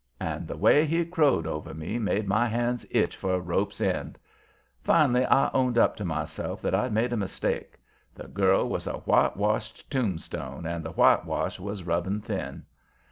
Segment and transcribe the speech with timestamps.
[0.19, 4.17] And the way he crowed over me made my hands itch for a rope's end.
[4.81, 7.77] Finally I owned up to myself that I'd made a mistake;
[8.15, 12.65] the girl was a whitewashed tombstone and the whitewash was rubbing thin.